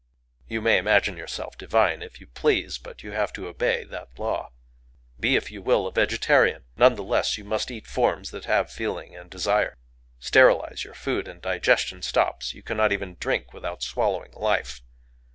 You 0.47 0.61
may 0.61 0.79
imagine 0.79 1.15
yourself 1.15 1.59
divine 1.59 2.01
if 2.01 2.19
you 2.19 2.25
please,—but 2.25 3.03
you 3.03 3.11
have 3.11 3.31
to 3.33 3.45
obey 3.47 3.83
that 3.83 4.17
law. 4.17 4.49
Be, 5.19 5.35
if 5.35 5.51
you 5.51 5.61
will, 5.61 5.85
a 5.85 5.91
vegetarian: 5.91 6.63
none 6.75 6.95
the 6.95 7.03
less 7.03 7.37
you 7.37 7.43
must 7.43 7.69
eat 7.69 7.85
forms 7.85 8.31
that 8.31 8.45
have 8.45 8.71
feeling 8.71 9.15
and 9.15 9.29
desire. 9.29 9.77
Sterilize 10.19 10.83
your 10.83 10.95
food; 10.95 11.27
and 11.27 11.39
digestion 11.39 12.01
stops. 12.01 12.51
You 12.55 12.63
cannot 12.63 12.91
even 12.91 13.15
drink 13.19 13.53
without 13.53 13.83
swallowing 13.83 14.31
life. 14.31 14.81